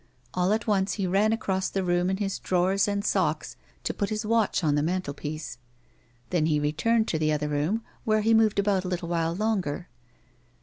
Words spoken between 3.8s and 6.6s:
to put his watch on the mantelpiece; then he